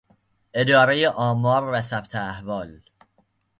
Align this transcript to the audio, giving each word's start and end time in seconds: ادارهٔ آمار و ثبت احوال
ادارهٔ 0.53 1.07
آمار 1.09 1.63
و 1.73 1.81
ثبت 1.81 2.15
احوال 2.15 2.71